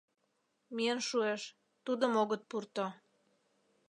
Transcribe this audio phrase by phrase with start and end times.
[0.75, 1.41] Миен шуэш,
[1.85, 2.85] тудым огыт пурто.